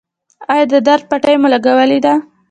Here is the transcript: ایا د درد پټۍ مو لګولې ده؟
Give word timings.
ایا 0.51 0.63
د 0.71 0.73
درد 0.87 1.03
پټۍ 1.09 1.35
مو 1.41 1.47
لګولې 1.53 1.99
ده؟ 2.05 2.13